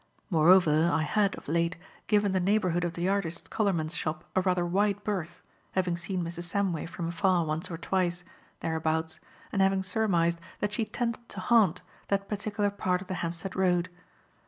[0.31, 4.65] Moreover, I had, of late, given the neighbourhood of the artist's colourman's shop a rather
[4.65, 5.43] wide berth,
[5.73, 6.45] having seen Mrs.
[6.51, 8.23] Samway from afar once or twice,
[8.61, 9.19] thereabouts,
[9.51, 13.89] and having surmised that she tended to haunt, that particular part of the Hampstead Road.